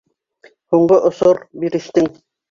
[0.75, 2.09] Һуңғы осор бирештең.